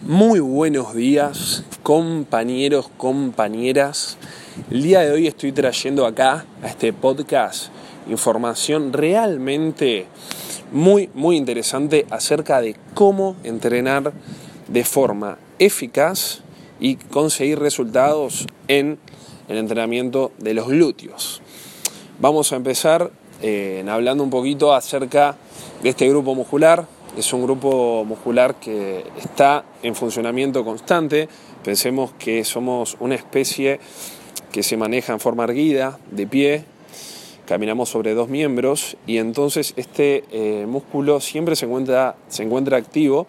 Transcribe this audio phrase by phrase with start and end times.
[0.00, 4.18] Muy buenos días, compañeros, compañeras.
[4.70, 7.68] El día de hoy estoy trayendo acá a este podcast
[8.10, 10.06] información realmente
[10.72, 14.12] muy, muy interesante acerca de cómo entrenar
[14.68, 16.42] de forma eficaz
[16.80, 18.98] y conseguir resultados en
[19.48, 21.40] el entrenamiento de los glúteos.
[22.18, 25.36] Vamos a empezar eh, hablando un poquito acerca
[25.82, 26.86] de este grupo muscular
[27.16, 31.28] es un grupo muscular que está en funcionamiento constante.
[31.62, 33.80] Pensemos que somos una especie
[34.52, 36.64] que se maneja en forma erguida, de pie,
[37.46, 43.26] caminamos sobre dos miembros y entonces este eh, músculo siempre se encuentra, se encuentra activo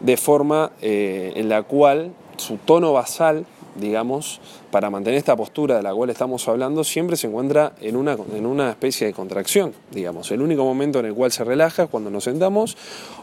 [0.00, 3.46] de forma eh, en la cual su tono basal
[3.78, 8.16] digamos, para mantener esta postura de la cual estamos hablando, siempre se encuentra en una,
[8.34, 10.30] en una especie de contracción, digamos.
[10.30, 12.76] El único momento en el cual se relaja es cuando nos sentamos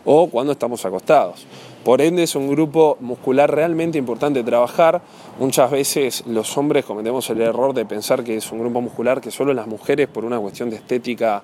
[0.06, 1.46] o cuando estamos acostados.
[1.86, 5.04] Por ende es un grupo muscular realmente importante de trabajar.
[5.40, 9.30] Muchas veces los hombres cometemos el error de pensar que es un grupo muscular que
[9.30, 11.44] solo las mujeres por una cuestión de estética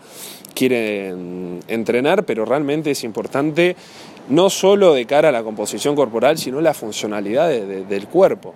[0.56, 3.76] quieren entrenar, pero realmente es importante
[4.30, 8.56] no solo de cara a la composición corporal, sino la funcionalidad del cuerpo.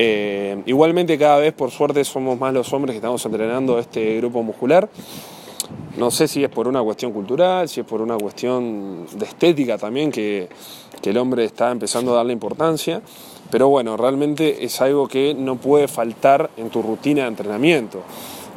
[0.00, 4.44] Eh, igualmente cada vez por suerte somos más los hombres que estamos entrenando este grupo
[4.44, 4.88] muscular.
[5.96, 9.76] No sé si es por una cuestión cultural, si es por una cuestión de estética
[9.76, 10.48] también, que,
[11.02, 13.02] que el hombre está empezando a darle importancia.
[13.50, 18.02] Pero bueno, realmente es algo que no puede faltar en tu rutina de entrenamiento.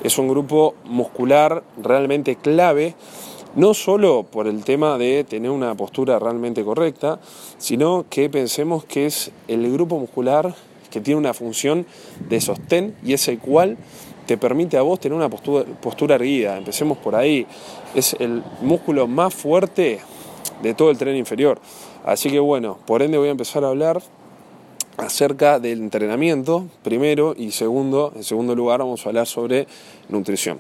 [0.04, 2.94] Es un grupo muscular realmente clave,
[3.56, 7.20] no solo por el tema de tener una postura realmente correcta,
[7.58, 10.54] sino que pensemos que es el grupo muscular
[10.92, 11.86] que tiene una función
[12.30, 13.78] de sostén y es el cual
[14.28, 16.58] te permite a vos tener una postura, postura erguida.
[16.58, 17.48] Empecemos por ahí.
[17.96, 20.00] Es el músculo más fuerte
[20.62, 21.60] de todo el tren inferior.
[22.06, 24.02] Así que bueno, por ende voy a empezar a hablar
[24.98, 29.68] acerca del entrenamiento primero y segundo, en segundo lugar vamos a hablar sobre
[30.10, 30.60] nutrición.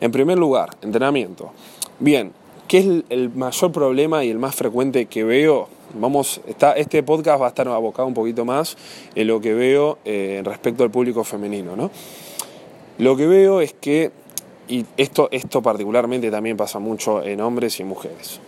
[0.00, 1.52] En primer lugar, entrenamiento.
[1.98, 2.32] Bien,
[2.68, 7.40] ¿qué es el mayor problema y el más frecuente que veo Vamos, está, este podcast
[7.40, 8.76] va a estar abocado un poquito más
[9.14, 11.76] en lo que veo eh, respecto al público femenino.
[11.76, 11.90] ¿no?
[12.98, 14.10] Lo que veo es que,
[14.68, 18.40] y esto, esto particularmente también pasa mucho en hombres y mujeres,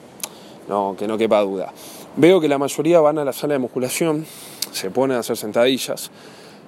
[0.69, 1.73] no, que no quepa duda.
[2.17, 4.25] Veo que la mayoría van a la sala de musculación,
[4.73, 6.11] se ponen a hacer sentadillas.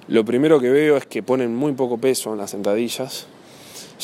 [0.07, 3.27] Lo primero que veo es que ponen muy poco peso en las sentadillas,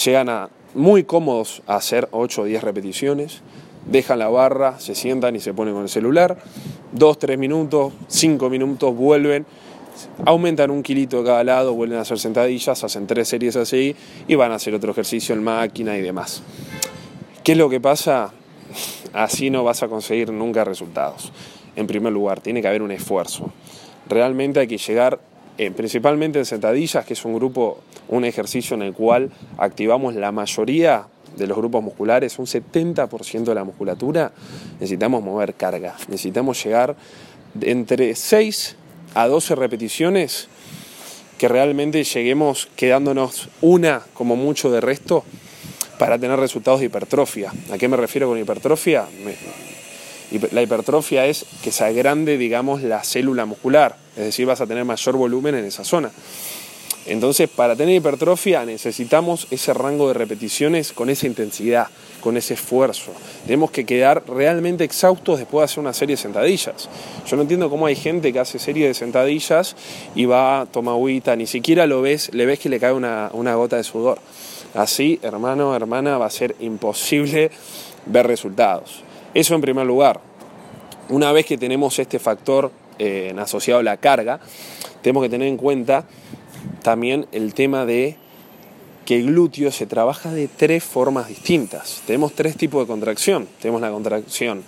[0.04, 3.42] llegan a muy cómodos a hacer 8 o 10 repeticiones
[3.86, 6.38] dejan la barra, se sientan y se ponen con el celular,
[6.92, 9.46] dos, tres minutos, cinco minutos, vuelven,
[10.26, 13.96] aumentan un kilito de cada lado, vuelven a hacer sentadillas, hacen tres series así
[14.28, 16.44] y van a hacer otro ejercicio en máquina y demás.
[17.44, 18.32] ¿Qué es lo que pasa?
[19.12, 21.32] Así no vas a conseguir nunca resultados.
[21.76, 23.52] En primer lugar, tiene que haber un esfuerzo.
[24.08, 25.20] Realmente hay que llegar,
[25.58, 30.32] eh, principalmente en sentadillas, que es un grupo, un ejercicio en el cual activamos la
[30.32, 34.32] mayoría de los grupos musculares, un 70% de la musculatura,
[34.80, 35.96] necesitamos mover carga.
[36.08, 36.96] Necesitamos llegar
[37.62, 38.76] entre 6
[39.16, 40.48] a 12 repeticiones
[41.38, 45.24] que realmente lleguemos quedándonos una como mucho de resto
[45.98, 47.52] para tener resultados de hipertrofia.
[47.72, 49.06] ¿A qué me refiero con hipertrofia?
[50.52, 54.84] la hipertrofia es que se agrande, digamos, la célula muscular, es decir, vas a tener
[54.84, 56.12] mayor volumen en esa zona.
[57.06, 61.88] Entonces, para tener hipertrofia necesitamos ese rango de repeticiones con esa intensidad,
[62.22, 63.12] con ese esfuerzo.
[63.46, 66.88] Tenemos que quedar realmente exhaustos después de hacer una serie de sentadillas.
[67.28, 69.76] Yo no entiendo cómo hay gente que hace serie de sentadillas
[70.16, 73.76] y va, toma agüita, ni siquiera lo ves, le ves que le cae una, gota
[73.76, 74.20] de sudor.
[74.74, 77.52] Así, hermano, hermana, va a ser imposible
[78.06, 79.04] ver resultados.
[79.34, 80.22] Eso en primer lugar.
[81.10, 84.40] Una vez que tenemos este factor eh, asociado a la carga,
[85.02, 86.06] tenemos que tener en cuenta
[86.84, 88.18] también el tema de
[89.06, 92.02] que el glúteo se trabaja de tres formas distintas.
[92.06, 93.48] Tenemos tres tipos de contracción.
[93.60, 94.64] Tenemos la contracción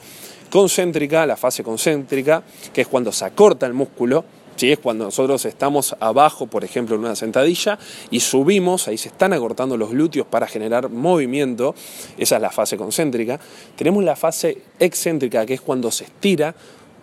[0.50, 2.44] concéntrica, la fase concéntrica,
[2.74, 4.26] que es cuando se acorta el músculo,
[4.56, 4.72] ¿sí?
[4.72, 7.78] es cuando nosotros estamos abajo, por ejemplo, en una sentadilla,
[8.10, 11.76] y subimos, ahí se están acortando los glúteos para generar movimiento,
[12.18, 13.40] esa es la fase concéntrica.
[13.76, 16.56] Tenemos la fase excéntrica, que es cuando se estira,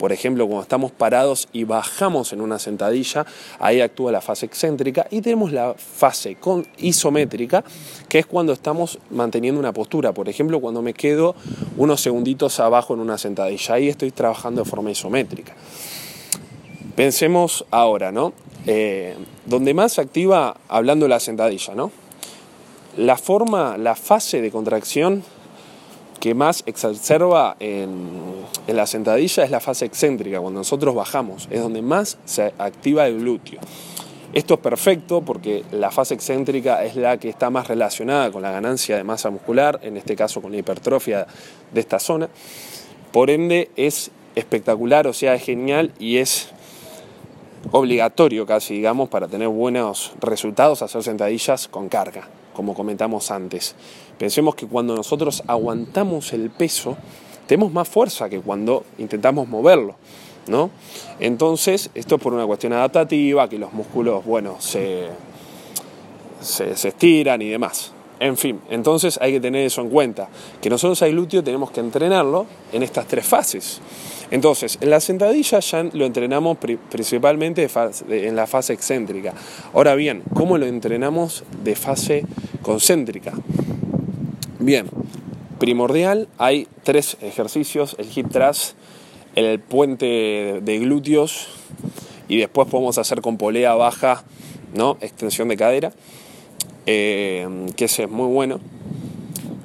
[0.02, 3.24] por ejemplo, cuando estamos parados y bajamos en una sentadilla,
[3.60, 7.62] ahí actúa la fase excéntrica y tenemos la fase con isométrica,
[8.08, 10.12] que es cuando estamos manteniendo una postura.
[10.12, 11.36] Por ejemplo, cuando me quedo
[11.76, 15.54] unos segunditos abajo en una sentadilla, ahí estoy trabajando de forma isométrica.
[16.96, 18.32] Pensemos ahora, ¿no?
[18.66, 19.14] Eh,
[19.46, 21.92] donde más se activa, hablando de la sentadilla, ¿no?
[22.96, 25.22] La forma, la fase de contracción
[26.22, 27.98] que más exacerba en,
[28.68, 33.18] la sentadilla es la fase excéntrica, cuando nosotros bajamos, es donde más se activa el
[33.18, 33.58] glúteo.
[34.32, 38.52] Esto es perfecto porque la fase excéntrica es la que está más relacionada con la
[38.52, 41.26] ganancia de masa muscular, en este caso con la hipertrofia
[41.72, 42.28] de esta zona.
[43.10, 46.50] Por ende es espectacular, o sea, es genial y es
[47.72, 53.74] obligatorio casi, digamos, para tener buenos resultados hacer sentadillas con carga, como comentamos antes.
[54.18, 56.96] Pensemos que cuando nosotros aguantamos el peso,
[57.46, 59.96] tenemos más fuerza que cuando intentamos moverlo.
[60.46, 60.70] ¿no?
[61.20, 65.08] Entonces, esto es por una cuestión adaptativa, que los músculos, bueno, se,
[66.40, 67.92] se, estiran y demás.
[68.20, 70.28] En fin, entonces hay que tener eso en cuenta,
[70.60, 73.80] que nosotros al glúteo tenemos que entrenarlo en estas tres fases.
[74.32, 76.56] Entonces, en la sentadilla ya lo entrenamos
[76.90, 77.68] principalmente
[78.08, 79.34] en la fase excéntrica.
[79.74, 82.24] Ahora bien, ¿cómo lo entrenamos de fase
[82.62, 83.34] concéntrica?
[84.58, 84.88] Bien,
[85.58, 88.72] primordial, hay tres ejercicios, el hip thrust,
[89.34, 91.48] el puente de glúteos
[92.26, 94.24] y después podemos hacer con polea baja,
[94.74, 94.96] ¿no?
[95.02, 95.92] extensión de cadera,
[96.86, 98.60] eh, que ese es muy bueno.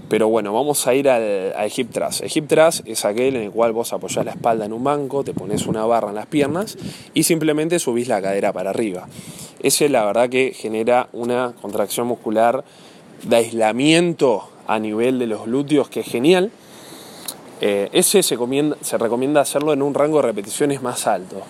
[0.10, 2.22] Pero bueno, vamos a ir al, hip thrust.
[2.24, 5.34] El thrust es aquel en el cual vos apoyás la espalda en un banco, te
[5.34, 6.78] pones una barra en las piernas
[7.14, 9.08] y simplemente subís la cadera para arriba.
[9.62, 12.64] Ese la verdad que genera una contracción muscular
[13.24, 16.52] de aislamiento a nivel de los glúteos que es genial
[17.60, 18.38] eh, ese se,
[18.82, 21.42] se recomienda hacerlo en un rango de repeticiones más alto.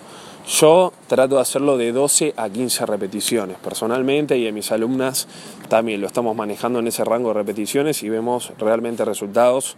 [0.48, 5.28] Yo trato de hacerlo de 12 a 15 repeticiones personalmente y en mis alumnas
[5.68, 9.76] también lo estamos manejando en ese rango de repeticiones y vemos realmente resultados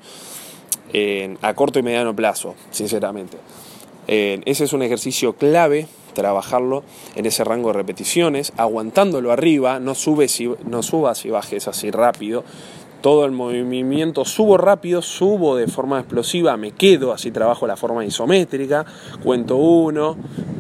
[1.42, 3.36] a corto y mediano plazo, sinceramente.
[4.06, 6.84] Ese es un ejercicio clave, trabajarlo
[7.16, 11.90] en ese rango de repeticiones, aguantándolo arriba, no, subes y, no subas y bajes así
[11.90, 12.44] rápido,
[13.00, 18.04] todo el movimiento, subo rápido, subo de forma explosiva, me quedo, así trabajo la forma
[18.04, 18.84] isométrica,
[19.22, 20.16] cuento uno,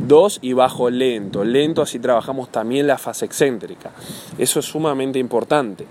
[0.06, 3.90] dos y bajo lento, lento, así trabajamos también la fase excéntrica.
[4.38, 5.86] Eso es sumamente importante.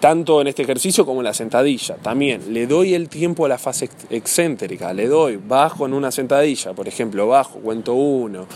[0.00, 1.96] Tanto en este ejercicio como en la sentadilla.
[1.96, 6.72] También le doy el tiempo a la fase excéntrica, le doy, bajo en una sentadilla,
[6.72, 8.46] por ejemplo, bajo, cuento uno,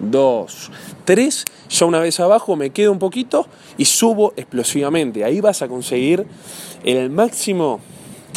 [0.00, 0.70] dos,
[1.04, 3.46] tres, ya una vez abajo me quedo un poquito
[3.78, 5.24] y subo explosivamente.
[5.24, 6.26] Ahí vas a conseguir
[6.84, 7.80] el máximo,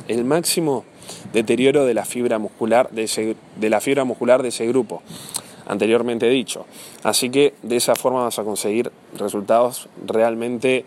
[0.08, 0.86] el máximo
[1.34, 5.02] deterioro de la fibra muscular de, ese, de la fibra muscular de ese grupo
[5.68, 6.66] anteriormente dicho.
[7.04, 10.86] Así que de esa forma vas a conseguir resultados realmente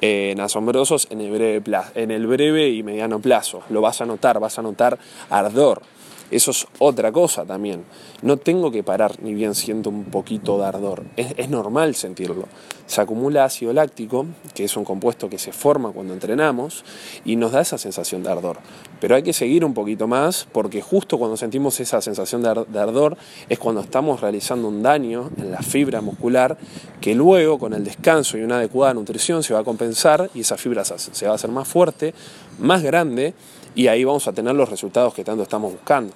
[0.00, 1.62] eh, asombrosos en el, breve
[1.94, 3.62] en el breve y mediano plazo.
[3.70, 5.82] Lo vas a notar, vas a notar ardor.
[6.30, 7.84] Eso es otra cosa también.
[8.22, 11.04] No tengo que parar ni bien siento un poquito de ardor.
[11.16, 12.46] Es, normal sentirlo.
[12.86, 16.84] Se acumula ácido láctico, que es un compuesto que se forma cuando entrenamos,
[17.24, 18.58] y nos da esa sensación de ardor.
[19.00, 23.16] Pero hay que seguir un poquito más porque justo cuando sentimos esa sensación de ardor
[23.48, 26.58] es cuando estamos realizando un daño en la fibra muscular
[27.00, 30.56] que luego con el descanso y una adecuada nutrición se va a compensar y esa
[30.56, 32.14] fibra se va a hacer más fuerte,
[32.58, 33.34] más grande
[33.74, 36.12] y ahí vamos a tener los resultados que tanto estamos buscando.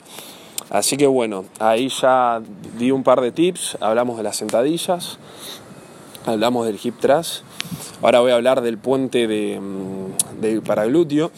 [0.70, 2.42] Así que bueno, ahí ya
[2.78, 5.18] di un par de tips, hablamos de las sentadillas,
[6.26, 7.42] hablamos del hip thrust,
[8.02, 11.30] ahora voy a hablar del puente de, mm, de paraglúteo.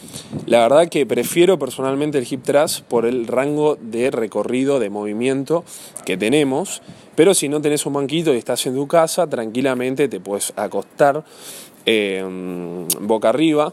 [0.46, 5.64] La verdad que prefiero personalmente el hip thrust por el rango de recorrido de movimiento
[6.04, 6.82] que tenemos,
[7.14, 11.24] pero si no tenés un banquito y estás en tu casa, tranquilamente te puedes acostar
[11.84, 12.24] eh,
[13.00, 13.72] boca arriba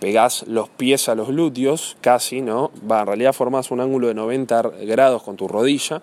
[0.00, 2.70] pegás los pies a los glúteos, casi, ¿no?
[2.90, 6.02] Va, en realidad formas un ángulo de 90 grados con tu rodilla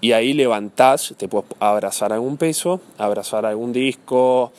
[0.00, 4.50] y ahí levantás, te puedes abrazar algún peso, abrazar algún disco,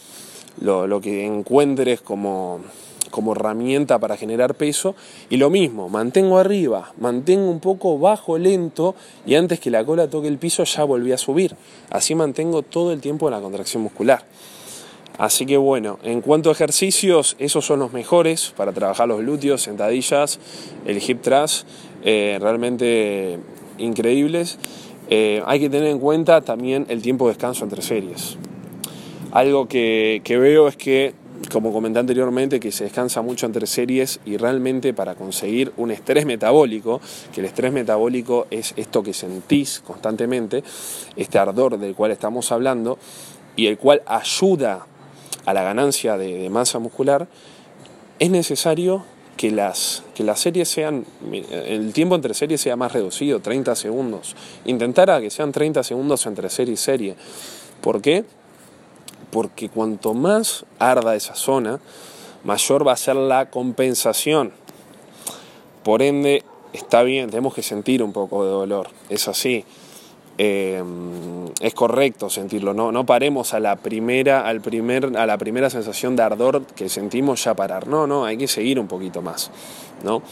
[0.60, 2.60] lo, que encuentres como,
[3.10, 4.94] como herramienta para generar peso.
[5.32, 8.94] Y lo mismo, mantengo arriba, mantengo un poco bajo, lento,
[9.26, 11.56] y antes que la cola toque el piso ya volví a subir.
[11.90, 14.24] Así mantengo todo el tiempo la contracción muscular.
[15.22, 19.62] Así que bueno, en cuanto a ejercicios, esos son los mejores para trabajar los glúteos,
[19.62, 20.40] sentadillas,
[20.88, 21.68] el hip thrust,
[22.04, 23.38] eh, realmente
[23.78, 24.58] increíbles.
[25.12, 28.38] Eh, hay que tener en cuenta también el tiempo de descanso entre series.
[29.32, 31.14] Algo que, que veo es que,
[31.52, 36.26] como comenté anteriormente, que se descansa mucho entre series y realmente para conseguir un estrés
[36.26, 37.00] metabólico,
[37.32, 40.64] que el estrés metabólico es esto que sentís constantemente,
[41.16, 42.98] este ardor del cual estamos hablando,
[43.56, 44.88] y el cual ayuda
[45.46, 47.28] a la ganancia de, masa muscular,
[48.20, 49.04] es necesario
[49.38, 54.36] que las, que las series sean, el tiempo entre series sea más reducido, 30 segundos.
[54.66, 57.16] Intentar a que sean 30 segundos entre serie y serie.
[57.82, 58.24] ¿Por qué?
[59.32, 61.80] Porque cuanto más arda esa zona,
[62.44, 64.52] mayor va a ser la compensación.
[65.84, 66.44] Por ende,
[66.74, 69.66] está bien, tenemos que sentir un poco de dolor, es así.
[70.44, 70.84] Eh,
[71.60, 76.16] es correcto sentirlo, no, no paremos a la, primera, al primer, a la primera sensación
[76.16, 79.52] de ardor que sentimos ya parar, no, no, hay que seguir un poquito más,
[80.04, 80.24] ¿no?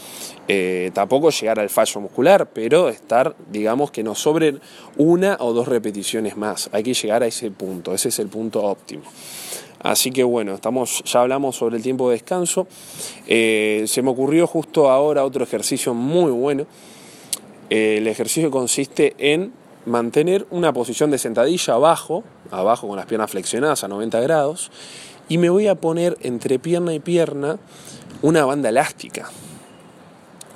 [0.48, 4.60] Eh, tampoco llegar al fallo muscular, pero estar, digamos, que nos sobren
[4.96, 8.64] una o dos repeticiones más, hay que llegar a ese punto, ese es el punto
[8.64, 9.04] óptimo.
[9.78, 12.66] Así que bueno, estamos, ya hablamos sobre el tiempo de descanso.
[13.28, 16.66] Eh, se me ocurrió justo ahora otro ejercicio muy bueno.
[17.70, 19.59] el ejercicio consiste en
[19.90, 24.70] mantener una posición de sentadilla abajo, abajo con las piernas flexionadas a 90 grados,
[25.28, 27.58] y me voy a poner entre pierna y pierna
[28.22, 29.30] una banda elástica.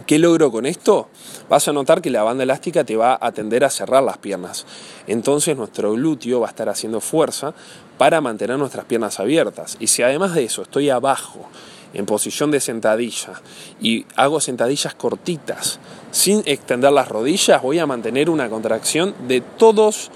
[0.06, 1.08] ¿Qué logro con esto?
[1.48, 4.66] Vas a notar que la banda elástica te va a tender a cerrar las piernas.
[5.06, 7.54] Entonces nuestro glúteo va a estar haciendo fuerza
[7.96, 9.76] para mantener nuestras piernas abiertas.
[9.80, 11.48] Y si además de eso estoy abajo,
[11.94, 13.40] en posición de sentadilla,
[13.80, 15.78] y hago sentadillas cortitas,
[16.10, 20.10] sin extender las rodillas, voy a mantener una contracción de todos,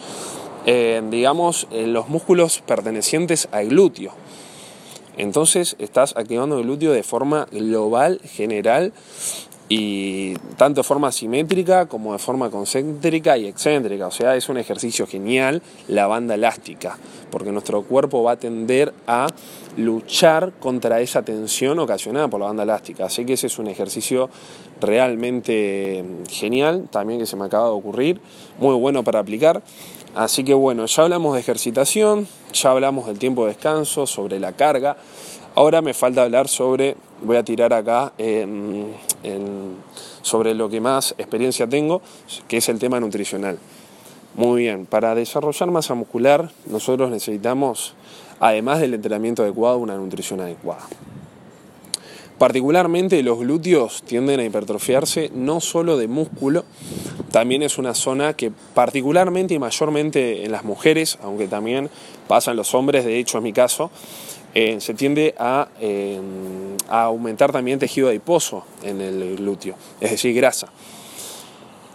[0.66, 4.12] eh, digamos, eh, los músculos pertenecientes al glúteo.
[5.16, 8.92] Entonces estás activando el glúteo de forma global, general,
[9.68, 14.06] y tanto de forma simétrica como de forma concéntrica y excéntrica.
[14.06, 16.98] O sea, es un ejercicio genial la banda elástica,
[17.30, 19.26] porque nuestro cuerpo va a tender a
[19.76, 23.06] luchar contra esa tensión ocasionada por la banda elástica.
[23.06, 24.30] Así que ese es un ejercicio
[24.80, 28.20] realmente genial, también que se me acaba de ocurrir,
[28.58, 29.62] muy bueno para aplicar.
[30.14, 34.52] Así que bueno, ya hablamos de ejercitación, ya hablamos del tiempo de descanso, sobre la
[34.52, 34.96] carga.
[35.54, 38.12] Ahora me falta hablar sobre, voy a tirar acá
[40.22, 42.02] sobre lo que más experiencia tengo,
[42.46, 43.58] que es el tema nutricional.
[44.34, 47.94] Muy bien, para desarrollar masa muscular nosotros necesitamos,
[48.38, 50.87] además del entrenamiento adecuado, una nutrición adecuada.
[52.38, 56.64] Particularmente los glúteos tienden a hipertrofiarse no solo de músculo,
[57.32, 61.90] también es una zona que particularmente y mayormente en las mujeres, aunque también
[62.28, 63.90] pasa en los hombres, de hecho en mi caso,
[64.54, 65.34] eh, se tiende
[65.80, 66.20] eh,
[66.88, 70.68] a, aumentar también tejido adiposo en el glúteo, es decir, grasa.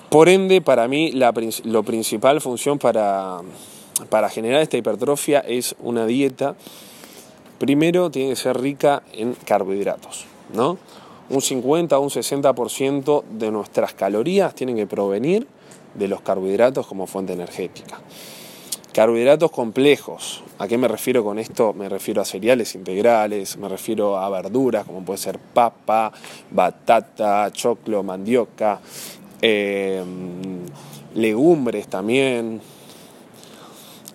[0.09, 1.33] Por ende, para mí, la
[1.63, 3.39] lo principal función para,
[4.09, 6.55] para generar esta hipertrofia es una dieta.
[7.57, 10.77] Primero, tiene que ser rica en carbohidratos, ¿no?
[11.29, 15.47] Un 50 o un 60% de nuestras calorías tienen que provenir
[15.95, 17.99] de los carbohidratos como fuente energética.
[18.93, 20.43] Carbohidratos complejos.
[20.59, 21.73] ¿A qué me refiero con esto?
[21.73, 26.11] Me refiero a cereales integrales, me refiero a verduras como puede ser papa,
[26.51, 28.79] batata, choclo, mandioca,
[29.41, 30.63] em,
[31.15, 32.61] legumbres también,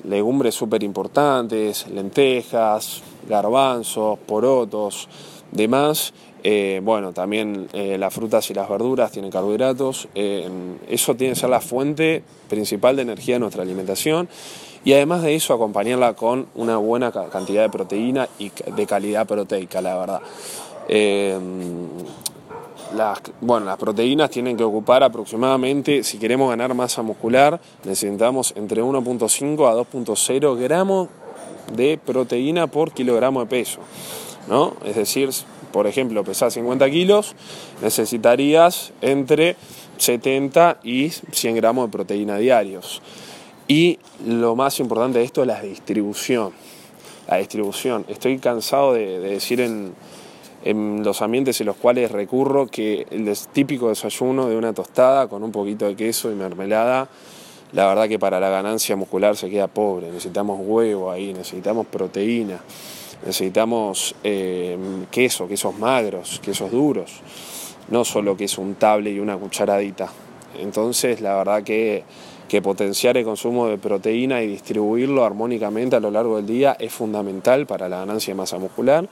[0.04, 5.08] legumbres súper importantes, lentejas, garbanzos, porotos,
[5.50, 6.14] demás.
[6.44, 10.06] Eh, bueno, también eh, las frutas y las verduras tienen carbohidratos.
[10.14, 14.28] Em, eso tiene que ser la fuente principal de energía de nuestra alimentación
[14.84, 19.80] y además de eso acompañarla con una buena cantidad de proteína y de calidad proteica,
[19.80, 20.20] la verdad.
[20.88, 21.38] Eh,
[22.96, 28.82] las, bueno, las proteínas tienen que ocupar aproximadamente, si queremos ganar masa muscular, necesitamos entre
[28.82, 31.08] 1.5 a 2.0 gramos
[31.74, 33.80] de proteína por kilogramo de peso.
[34.48, 34.74] ¿no?
[34.84, 35.30] Es decir,
[35.72, 37.34] por ejemplo, pesas 50 kilos,
[37.82, 39.56] necesitarías entre
[39.98, 43.02] 70 y 100 gramos de proteína diarios.
[43.68, 46.52] Y lo más importante de esto es la distribución.
[47.28, 48.06] La distribución.
[48.08, 49.94] Estoy cansado de, decir en,
[51.04, 55.52] los ambientes en los cuales recurro que el típico desayuno de una tostada con un
[55.52, 57.08] poquito de queso y mermelada,
[57.72, 60.06] la verdad que para la ganancia muscular se queda pobre.
[60.06, 62.60] Necesitamos huevo ahí, necesitamos proteína,
[63.26, 64.78] necesitamos eh,
[65.10, 67.20] queso, quesos magros, quesos duros,
[67.90, 70.08] no solo queso untable y una cucharadita.
[70.58, 72.04] Entonces, la verdad que
[72.48, 76.92] que potenciar el consumo de proteína y distribuirlo armónicamente a lo largo del día es
[76.92, 79.08] fundamental para la ganancia de masa muscular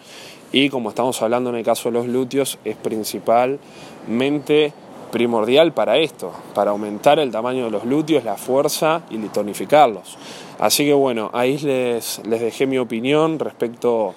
[0.53, 4.73] y como estamos hablando en el caso de los glúteos es principalmente
[5.13, 10.19] primordial para esto, para aumentar el tamaño de los glúteos, la fuerza y tonificarlos.
[10.59, 14.15] Así que bueno, ahí les, les dejé mi opinión respecto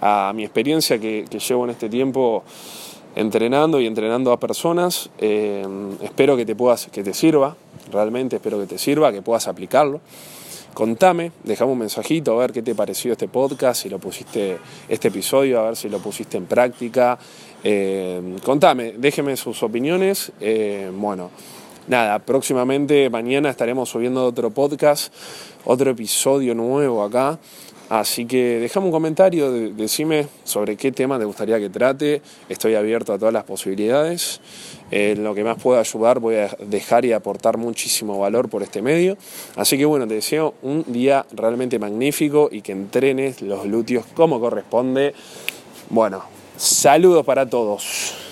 [0.00, 2.42] a mi experiencia que, llevo en este tiempo
[3.14, 5.10] entrenando y entrenando a personas.
[5.18, 5.66] Eh,
[6.02, 7.56] espero que te, puedas, que te sirva,
[7.90, 10.00] realmente espero que te sirva, que puedas aplicarlo.
[10.74, 15.08] Contame, dejame un mensajito a ver qué te pareció este podcast, si lo pusiste, este
[15.08, 17.18] episodio, a ver si lo pusiste en práctica.
[17.64, 20.32] Eh, contame, déjeme sus opiniones.
[20.38, 21.30] Eh, bueno,
[21.88, 25.12] nada, próximamente mañana estaremos subiendo otro podcast,
[25.64, 27.38] otro episodio nuevo acá
[27.88, 32.20] Así que déjame un comentario, decime sobre qué tema te gustaría que trate.
[32.48, 34.40] Estoy abierto a todas las posibilidades.
[34.90, 38.82] En lo que más pueda ayudar voy a dejar y aportar muchísimo valor por este
[38.82, 39.16] medio.
[39.54, 44.40] Así que bueno, te deseo un día realmente magnífico y que entrenes los glúteos como
[44.40, 45.14] corresponde.
[45.88, 46.24] Bueno,
[46.56, 48.25] saludos para todos.